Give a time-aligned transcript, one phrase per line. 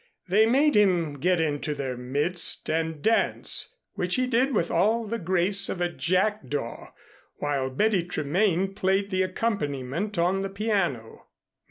[0.27, 5.19] They made him get into their midst and dance, which he did with all the
[5.19, 6.87] grace of a jackdaw,
[7.35, 11.27] while Betty Tremaine played the accompaniment on the piano.